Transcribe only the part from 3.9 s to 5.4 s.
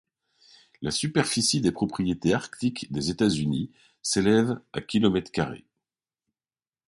s’élève à kilomètres